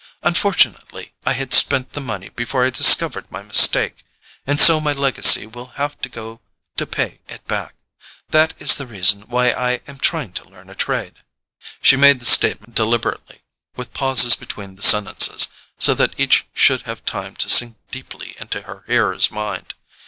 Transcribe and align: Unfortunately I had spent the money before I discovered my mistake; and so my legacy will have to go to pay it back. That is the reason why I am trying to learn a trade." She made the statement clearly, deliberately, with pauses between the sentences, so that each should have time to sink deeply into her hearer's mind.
Unfortunately 0.23 1.13
I 1.27 1.33
had 1.33 1.53
spent 1.53 1.93
the 1.93 2.01
money 2.01 2.29
before 2.29 2.65
I 2.65 2.71
discovered 2.71 3.29
my 3.31 3.43
mistake; 3.43 4.03
and 4.47 4.59
so 4.59 4.81
my 4.81 4.93
legacy 4.93 5.45
will 5.45 5.67
have 5.77 6.01
to 6.01 6.09
go 6.09 6.41
to 6.77 6.87
pay 6.87 7.19
it 7.29 7.45
back. 7.45 7.75
That 8.31 8.55
is 8.57 8.77
the 8.77 8.87
reason 8.87 9.29
why 9.29 9.51
I 9.51 9.81
am 9.87 9.99
trying 9.99 10.33
to 10.33 10.49
learn 10.49 10.71
a 10.71 10.73
trade." 10.75 11.17
She 11.83 11.97
made 11.97 12.19
the 12.19 12.25
statement 12.25 12.75
clearly, 12.75 12.87
deliberately, 12.89 13.41
with 13.75 13.93
pauses 13.93 14.35
between 14.35 14.73
the 14.75 14.81
sentences, 14.81 15.49
so 15.77 15.93
that 15.93 16.19
each 16.19 16.47
should 16.51 16.81
have 16.89 17.05
time 17.05 17.35
to 17.35 17.47
sink 17.47 17.77
deeply 17.91 18.35
into 18.39 18.63
her 18.63 18.83
hearer's 18.87 19.29
mind. 19.29 19.75